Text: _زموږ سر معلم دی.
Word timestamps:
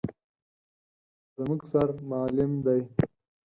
_زموږ 1.35 1.61
سر 1.71 1.89
معلم 2.09 2.51
دی. 2.65 2.81